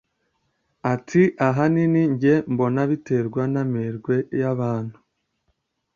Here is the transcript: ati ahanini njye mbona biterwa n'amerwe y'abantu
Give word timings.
ati 0.93 1.21
ahanini 1.47 2.01
njye 2.13 2.33
mbona 2.51 2.81
biterwa 2.89 3.43
n'amerwe 3.53 4.15
y'abantu 4.39 4.97